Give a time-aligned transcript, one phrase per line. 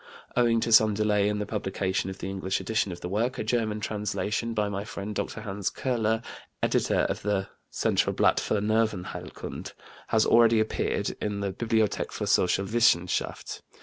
[0.35, 3.43] Owing to some delay in the publication of the English edition of the work, a
[3.43, 5.41] German translation by my friend, Dr.
[5.41, 6.23] Hans Kurella,
[6.63, 9.73] editor of the Centralblatt für Nervenheilkunde,
[10.07, 13.61] has already appeared (1896) in the Bibliothek für Sozialwissenschaft.